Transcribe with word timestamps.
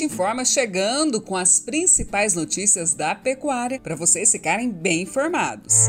Informa 0.00 0.44
chegando 0.44 1.20
com 1.20 1.36
as 1.36 1.60
principais 1.60 2.34
notícias 2.34 2.94
da 2.94 3.14
pecuária 3.14 3.78
para 3.78 3.94
vocês 3.94 4.30
ficarem 4.32 4.70
bem 4.70 5.02
informados. 5.02 5.88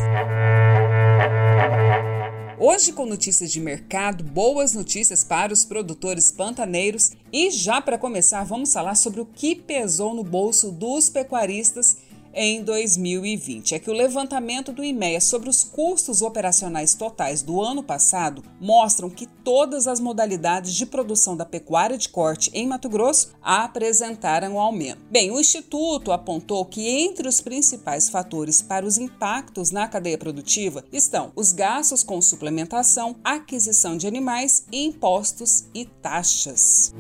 Hoje, 2.59 2.91
com 2.91 3.05
notícias 3.05 3.51
de 3.51 3.59
mercado, 3.59 4.23
boas 4.23 4.73
notícias 4.73 5.23
para 5.23 5.53
os 5.53 5.65
produtores 5.65 6.31
pantaneiros 6.31 7.11
e 7.31 7.51
já 7.51 7.81
para 7.81 7.97
começar, 7.97 8.43
vamos 8.43 8.71
falar 8.71 8.95
sobre 8.95 9.21
o 9.21 9.25
que 9.25 9.55
pesou 9.55 10.13
no 10.13 10.23
bolso 10.23 10.71
dos 10.71 11.09
pecuaristas 11.09 11.97
em 12.33 12.63
2020 12.63 13.75
é 13.75 13.79
que 13.79 13.89
o 13.89 13.93
levantamento 13.93 14.71
do 14.71 14.83
IMEA 14.83 15.21
sobre 15.21 15.49
os 15.49 15.63
custos 15.63 16.21
operacionais 16.21 16.93
totais 16.93 17.41
do 17.41 17.61
ano 17.61 17.83
passado 17.83 18.43
mostram 18.59 19.09
que 19.09 19.27
todas 19.27 19.87
as 19.87 19.99
modalidades 19.99 20.73
de 20.73 20.85
produção 20.85 21.37
da 21.37 21.45
pecuária 21.45 21.97
de 21.97 22.09
corte 22.09 22.49
em 22.53 22.67
Mato 22.67 22.89
Grosso 22.89 23.31
apresentaram 23.41 24.59
aumento. 24.59 25.01
Bem, 25.11 25.31
o 25.31 25.39
Instituto 25.39 26.11
apontou 26.11 26.65
que 26.65 26.87
entre 26.87 27.27
os 27.27 27.41
principais 27.41 28.09
fatores 28.09 28.61
para 28.61 28.85
os 28.85 28.97
impactos 28.97 29.71
na 29.71 29.87
cadeia 29.87 30.17
produtiva 30.17 30.83
estão 30.91 31.31
os 31.35 31.51
gastos 31.51 32.03
com 32.03 32.21
suplementação, 32.21 33.15
aquisição 33.23 33.95
de 33.97 34.07
animais, 34.07 34.65
impostos 34.71 35.65
e 35.73 35.85
taxas. 35.85 36.93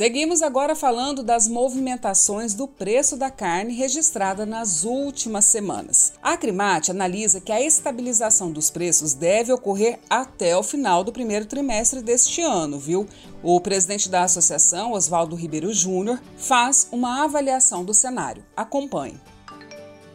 Seguimos 0.00 0.40
agora 0.40 0.74
falando 0.74 1.22
das 1.22 1.46
movimentações 1.46 2.54
do 2.54 2.66
preço 2.66 3.18
da 3.18 3.30
carne 3.30 3.74
registrada 3.74 4.46
nas 4.46 4.82
últimas 4.82 5.44
semanas. 5.44 6.14
A 6.22 6.32
Acrimate 6.32 6.90
analisa 6.90 7.38
que 7.38 7.52
a 7.52 7.60
estabilização 7.60 8.50
dos 8.50 8.70
preços 8.70 9.12
deve 9.12 9.52
ocorrer 9.52 9.98
até 10.08 10.56
o 10.56 10.62
final 10.62 11.04
do 11.04 11.12
primeiro 11.12 11.44
trimestre 11.44 12.00
deste 12.00 12.40
ano, 12.40 12.78
viu? 12.78 13.06
O 13.42 13.60
presidente 13.60 14.08
da 14.08 14.22
associação, 14.22 14.92
Oswaldo 14.92 15.36
Ribeiro 15.36 15.70
Júnior, 15.70 16.18
faz 16.34 16.88
uma 16.90 17.22
avaliação 17.22 17.84
do 17.84 17.92
cenário. 17.92 18.42
Acompanhe. 18.56 19.20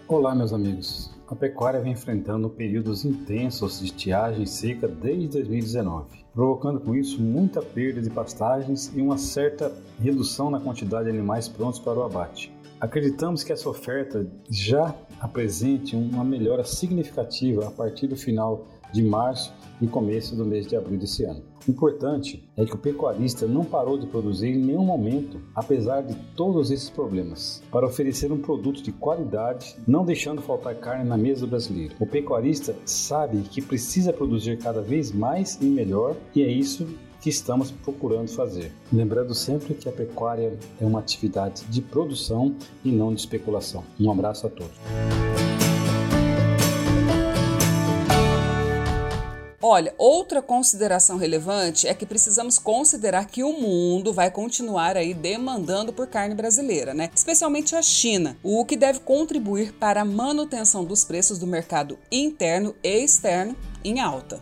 Olá, 0.07 0.33
meus 0.33 0.51
amigos. 0.51 1.14
A 1.27 1.35
pecuária 1.35 1.81
vem 1.81 1.93
enfrentando 1.93 2.49
períodos 2.49 3.03
intensos 3.03 3.79
de 3.79 3.85
estiagem 3.85 4.45
seca 4.45 4.87
desde 4.87 5.27
2019 5.29 6.25
provocando 6.35 6.81
com 6.81 6.93
isso 6.93 7.21
muita 7.21 7.61
perda 7.61 8.01
de 8.01 8.09
pastagens 8.09 8.91
e 8.93 9.01
uma 9.01 9.17
certa 9.17 9.71
redução 9.97 10.51
na 10.51 10.59
quantidade 10.59 11.05
de 11.05 11.11
animais 11.11 11.47
prontos 11.47 11.79
para 11.79 11.97
o 11.97 12.03
abate. 12.03 12.54
Acreditamos 12.85 13.43
que 13.43 13.51
essa 13.51 13.67
oferta 13.67 14.27
já 14.47 14.93
apresente 15.19 15.95
uma 15.95 16.23
melhora 16.23 16.63
significativa 16.63 17.67
a 17.67 17.71
partir 17.71 18.05
do 18.05 18.15
final 18.15 18.67
de 18.93 19.01
março 19.01 19.51
e 19.81 19.87
começo 19.87 20.35
do 20.35 20.45
mês 20.45 20.67
de 20.67 20.75
abril 20.75 20.99
desse 20.99 21.23
ano. 21.23 21.41
Importante 21.67 22.47
é 22.55 22.63
que 22.63 22.75
o 22.75 22.77
pecuarista 22.77 23.47
não 23.47 23.65
parou 23.65 23.97
de 23.97 24.05
produzir 24.05 24.49
em 24.49 24.63
nenhum 24.63 24.85
momento, 24.85 25.41
apesar 25.55 26.01
de 26.01 26.13
todos 26.35 26.69
esses 26.69 26.87
problemas, 26.87 27.63
para 27.71 27.87
oferecer 27.87 28.31
um 28.31 28.37
produto 28.37 28.83
de 28.83 28.91
qualidade, 28.91 29.75
não 29.87 30.05
deixando 30.05 30.43
faltar 30.43 30.75
carne 30.75 31.09
na 31.09 31.17
mesa 31.17 31.41
do 31.41 31.49
brasileiro. 31.49 31.95
O 31.99 32.05
pecuarista 32.05 32.75
sabe 32.85 33.39
que 33.49 33.63
precisa 33.63 34.13
produzir 34.13 34.59
cada 34.59 34.83
vez 34.83 35.11
mais 35.11 35.59
e 35.59 35.65
melhor, 35.65 36.15
e 36.35 36.43
é 36.43 36.51
isso 36.51 36.87
que 37.25 37.29
estamos 37.31 37.71
procurando 37.71 38.27
fazer. 38.27 38.71
Lembrando 38.93 39.33
sempre 39.33 39.73
que 39.73 39.89
a 39.89 39.91
pecuária 39.91 40.55
é 40.79 40.85
uma 40.85 40.99
atividade 40.99 41.63
de 41.65 41.81
produção 41.81 42.55
e 42.83 42.91
não 42.91 43.11
de 43.11 43.19
especulação. 43.19 43.83
Um 43.99 44.11
abraço 44.11 44.45
a 44.45 44.49
todos. 44.51 44.75
Olha, 49.59 49.91
outra 49.97 50.39
consideração 50.39 51.17
relevante 51.17 51.87
é 51.87 51.95
que 51.95 52.05
precisamos 52.05 52.59
considerar 52.59 53.25
que 53.25 53.43
o 53.43 53.59
mundo 53.59 54.13
vai 54.13 54.29
continuar 54.29 54.95
aí 54.95 55.11
demandando 55.11 55.91
por 55.91 56.05
carne 56.05 56.35
brasileira, 56.35 56.93
né? 56.93 57.09
Especialmente 57.15 57.75
a 57.75 57.81
China, 57.81 58.37
o 58.43 58.63
que 58.63 58.77
deve 58.77 58.99
contribuir 58.99 59.73
para 59.73 60.01
a 60.01 60.05
manutenção 60.05 60.85
dos 60.85 61.03
preços 61.03 61.39
do 61.39 61.47
mercado 61.47 61.97
interno 62.11 62.75
e 62.83 63.03
externo 63.03 63.55
em 63.83 63.99
alta. 63.99 64.39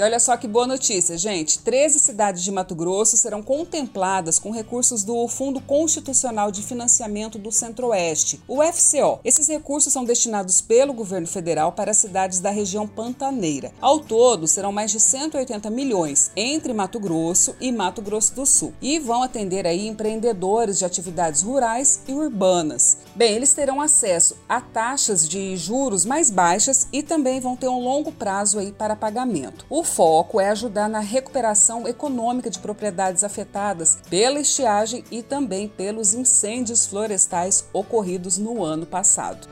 E 0.00 0.02
olha 0.02 0.18
só 0.18 0.34
que 0.34 0.48
boa 0.48 0.66
notícia, 0.66 1.18
gente: 1.18 1.58
13 1.58 1.98
cidades 1.98 2.42
de 2.42 2.50
Mato 2.50 2.74
Grosso 2.74 3.18
serão 3.18 3.42
contempladas 3.42 4.38
com 4.38 4.50
recursos 4.50 5.04
do 5.04 5.28
Fundo 5.28 5.60
Constitucional 5.60 6.50
de 6.50 6.62
Financiamento 6.62 7.38
do 7.38 7.52
Centro-Oeste, 7.52 8.40
o 8.48 8.62
FCO. 8.62 9.20
Esses 9.22 9.46
recursos 9.46 9.92
são 9.92 10.02
destinados 10.02 10.62
pelo 10.62 10.94
governo 10.94 11.26
federal 11.26 11.72
para 11.72 11.92
cidades 11.92 12.40
da 12.40 12.48
região 12.48 12.88
pantaneira. 12.88 13.72
Ao 13.78 14.00
todo, 14.00 14.48
serão 14.48 14.72
mais 14.72 14.90
de 14.90 14.98
180 14.98 15.68
milhões 15.68 16.30
entre 16.34 16.72
Mato 16.72 16.98
Grosso 16.98 17.54
e 17.60 17.70
Mato 17.70 18.00
Grosso 18.00 18.34
do 18.34 18.46
Sul 18.46 18.72
e 18.80 18.98
vão 18.98 19.22
atender 19.22 19.66
aí 19.66 19.86
empreendedores 19.86 20.78
de 20.78 20.86
atividades 20.86 21.42
rurais 21.42 22.00
e 22.08 22.14
urbanas. 22.14 22.96
Bem, 23.14 23.34
eles 23.34 23.52
terão 23.52 23.80
acesso 23.80 24.36
a 24.48 24.60
taxas 24.60 25.28
de 25.28 25.56
juros 25.56 26.04
mais 26.04 26.30
baixas 26.30 26.86
e 26.92 27.02
também 27.02 27.40
vão 27.40 27.56
ter 27.56 27.68
um 27.68 27.80
longo 27.80 28.12
prazo 28.12 28.58
aí 28.58 28.72
para 28.72 28.94
pagamento. 28.94 29.66
O 29.68 29.82
foco 29.82 30.40
é 30.40 30.50
ajudar 30.50 30.88
na 30.88 31.00
recuperação 31.00 31.88
econômica 31.88 32.48
de 32.48 32.58
propriedades 32.58 33.24
afetadas 33.24 33.98
pela 34.08 34.40
estiagem 34.40 35.04
e 35.10 35.22
também 35.22 35.68
pelos 35.68 36.14
incêndios 36.14 36.86
florestais 36.86 37.64
ocorridos 37.72 38.38
no 38.38 38.62
ano 38.62 38.86
passado. 38.86 39.48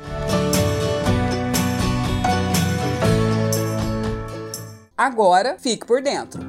Agora, 4.96 5.56
fique 5.58 5.86
por 5.86 6.02
dentro. 6.02 6.47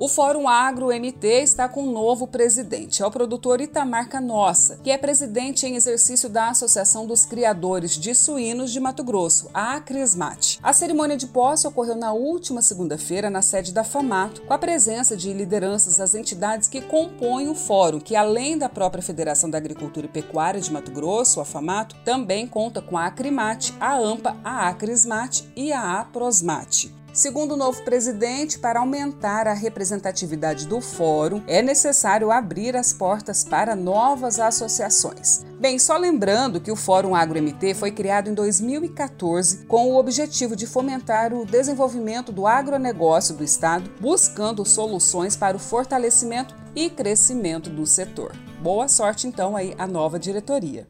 O 0.00 0.06
Fórum 0.06 0.46
Agro 0.46 0.92
MT 0.92 1.26
está 1.42 1.68
com 1.68 1.82
um 1.82 1.90
novo 1.90 2.28
presidente. 2.28 3.02
É 3.02 3.06
o 3.06 3.10
produtor 3.10 3.60
Itamar 3.60 4.08
Canossa, 4.08 4.78
que 4.84 4.92
é 4.92 4.96
presidente 4.96 5.66
em 5.66 5.74
exercício 5.74 6.28
da 6.28 6.50
Associação 6.50 7.04
dos 7.04 7.26
Criadores 7.26 7.98
de 7.98 8.14
Suínos 8.14 8.70
de 8.70 8.78
Mato 8.78 9.02
Grosso, 9.02 9.50
a 9.52 9.74
Acrismate. 9.74 10.60
A 10.62 10.72
cerimônia 10.72 11.16
de 11.16 11.26
posse 11.26 11.66
ocorreu 11.66 11.96
na 11.96 12.12
última 12.12 12.62
segunda-feira 12.62 13.28
na 13.28 13.42
sede 13.42 13.72
da 13.72 13.82
FAMATO, 13.82 14.42
com 14.42 14.54
a 14.54 14.58
presença 14.58 15.16
de 15.16 15.32
lideranças 15.32 15.96
das 15.96 16.14
entidades 16.14 16.68
que 16.68 16.80
compõem 16.80 17.48
o 17.48 17.54
fórum, 17.56 17.98
que 17.98 18.14
além 18.14 18.56
da 18.56 18.68
própria 18.68 19.02
Federação 19.02 19.50
da 19.50 19.58
Agricultura 19.58 20.06
e 20.06 20.10
Pecuária 20.10 20.60
de 20.60 20.72
Mato 20.72 20.92
Grosso, 20.92 21.40
a 21.40 21.44
FAMATO, 21.44 21.96
também 22.04 22.46
conta 22.46 22.80
com 22.80 22.96
a 22.96 23.06
Acrimate, 23.06 23.74
a 23.80 23.96
AMPA, 23.96 24.36
a 24.44 24.68
Acrismate 24.68 25.50
e 25.56 25.72
a 25.72 25.98
Aprosmate. 25.98 26.97
Segundo 27.12 27.52
o 27.52 27.56
novo 27.56 27.82
presidente, 27.82 28.58
para 28.58 28.80
aumentar 28.80 29.48
a 29.48 29.52
representatividade 29.52 30.66
do 30.66 30.80
fórum, 30.80 31.42
é 31.46 31.62
necessário 31.62 32.30
abrir 32.30 32.76
as 32.76 32.92
portas 32.92 33.42
para 33.42 33.74
novas 33.74 34.38
associações. 34.38 35.44
Bem, 35.58 35.78
só 35.78 35.96
lembrando 35.96 36.60
que 36.60 36.70
o 36.70 36.76
Fórum 36.76 37.16
Agro-MT 37.16 37.74
foi 37.74 37.90
criado 37.90 38.30
em 38.30 38.34
2014 38.34 39.66
com 39.66 39.90
o 39.90 39.98
objetivo 39.98 40.54
de 40.54 40.66
fomentar 40.66 41.34
o 41.34 41.44
desenvolvimento 41.44 42.30
do 42.30 42.46
agronegócio 42.46 43.34
do 43.34 43.42
Estado, 43.42 43.90
buscando 43.98 44.64
soluções 44.64 45.34
para 45.34 45.56
o 45.56 45.60
fortalecimento 45.60 46.54
e 46.76 46.88
crescimento 46.88 47.68
do 47.70 47.84
setor. 47.86 48.32
Boa 48.62 48.86
sorte 48.86 49.26
então 49.26 49.56
aí 49.56 49.74
à 49.76 49.86
nova 49.86 50.18
diretoria. 50.18 50.86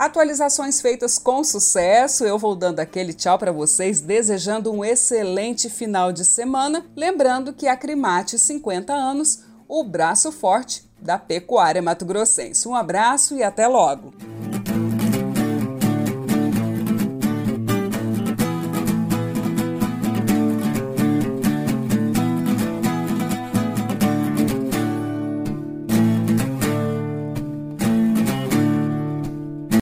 Atualizações 0.00 0.80
feitas 0.80 1.18
com 1.18 1.44
sucesso. 1.44 2.24
Eu 2.24 2.38
vou 2.38 2.56
dando 2.56 2.80
aquele 2.80 3.12
tchau 3.12 3.38
para 3.38 3.52
vocês, 3.52 4.00
desejando 4.00 4.72
um 4.72 4.82
excelente 4.82 5.68
final 5.68 6.10
de 6.10 6.24
semana. 6.24 6.86
Lembrando 6.96 7.52
que 7.52 7.68
a 7.68 7.76
Crimate 7.76 8.38
50 8.38 8.94
anos, 8.94 9.40
o 9.68 9.84
braço 9.84 10.32
forte 10.32 10.90
da 10.98 11.18
pecuária 11.18 11.82
mato-grossense. 11.82 12.66
Um 12.66 12.74
abraço 12.74 13.34
e 13.34 13.42
até 13.42 13.68
logo! 13.68 14.14